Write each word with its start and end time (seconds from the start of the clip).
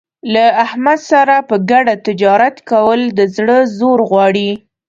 له 0.33 0.45
احمد 0.63 0.99
سره 1.11 1.35
په 1.49 1.55
ګډه 1.71 1.95
تجارت 2.07 2.55
کول 2.71 2.99
د 3.17 3.19
زړه 3.35 3.57
زور 3.77 3.99
غواړي. 4.09 4.49